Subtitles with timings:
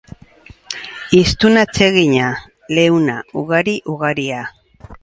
[1.17, 2.31] Hiztun atsegina,
[2.79, 4.43] leuna, ugari-ugaria.